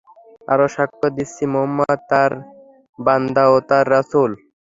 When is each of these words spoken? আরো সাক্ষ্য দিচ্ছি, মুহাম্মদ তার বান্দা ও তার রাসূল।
আরো 0.51 0.65
সাক্ষ্য 0.75 1.07
দিচ্ছি, 1.15 1.43
মুহাম্মদ 1.53 1.99
তার 2.09 2.31
বান্দা 2.99 3.43
ও 3.53 3.57
তার 3.69 3.85
রাসূল। 3.95 4.31